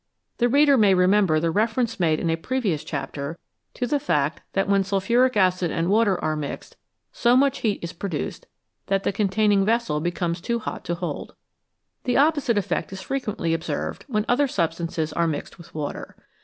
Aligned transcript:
The 0.39 0.49
reader 0.49 0.79
may 0.79 0.95
remember 0.95 1.39
the 1.39 1.51
reference 1.51 1.99
made 1.99 2.19
in 2.19 2.31
a 2.31 2.35
previous 2.35 2.83
chapter 2.83 3.37
to 3.75 3.85
the 3.85 3.99
fact 3.99 4.41
that 4.53 4.67
when 4.67 4.83
sulphuric 4.83 5.37
acid 5.37 5.69
and 5.69 5.89
water 5.91 6.19
are 6.23 6.35
mixed, 6.35 6.75
so 7.11 7.35
much 7.37 7.59
heat 7.59 7.83
is 7.83 7.93
produced 7.93 8.47
that 8.87 9.03
the 9.03 9.11
containing 9.11 9.63
vessel 9.63 9.99
becomes 9.99 10.41
too 10.41 10.57
hot 10.57 10.83
to 10.85 10.95
hold. 10.95 11.35
The 12.05 12.17
opposite 12.17 12.57
effect 12.57 12.91
is 12.91 13.01
frequently 13.03 13.53
observed 13.53 14.05
when 14.07 14.25
other 14.27 14.47
substances 14.47 15.13
are 15.13 15.27
mixed 15.27 15.59
with 15.59 15.71
water. 15.75 16.15